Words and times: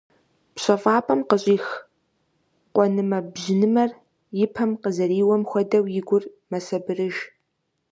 ПщэфӀапӀэм 0.55 1.21
къыщӀих 1.29 1.65
къуэнымэ-бжьынымэр 2.73 3.91
и 4.43 4.47
пэм 4.53 4.71
къызэриуэм 4.81 5.43
хуэдэу, 5.49 5.85
и 5.99 6.01
гур 6.07 6.23
мэсабырыж. 6.49 7.15